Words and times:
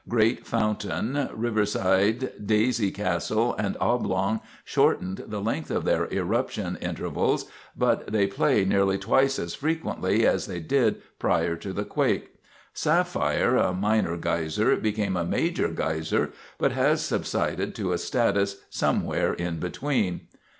Great 0.09 0.47
Fountain, 0.47 1.29
Riverside, 1.31 2.31
Daisy, 2.43 2.89
Castle, 2.89 3.53
and 3.59 3.77
Oblong 3.79 4.41
shortened 4.63 5.23
the 5.27 5.39
length 5.39 5.69
of 5.69 5.85
their 5.85 6.07
eruption 6.11 6.75
intervals, 6.81 7.45
but 7.77 8.07
they 8.07 8.25
play 8.25 8.65
nearly 8.65 8.97
twice 8.97 9.37
as 9.37 9.53
frequently 9.53 10.25
as 10.25 10.47
they 10.47 10.59
did 10.59 10.99
prior 11.19 11.55
to 11.55 11.71
the 11.71 11.85
quake. 11.85 12.31
Sapphire, 12.73 13.55
a 13.57 13.73
minor 13.73 14.17
geyser, 14.17 14.75
became 14.75 15.15
a 15.15 15.23
major 15.23 15.67
geyser, 15.67 16.31
but 16.57 16.71
has 16.71 17.03
subsided 17.03 17.75
to 17.75 17.93
a 17.93 17.99
status 17.99 18.57
somewhere 18.71 19.33
in 19.35 19.59
between. 19.59 20.21